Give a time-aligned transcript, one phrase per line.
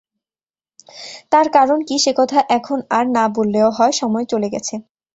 [1.31, 4.75] তার কারণ কী সে-কথা এখন আর না বললেও হয়, সময় চলে গেছে।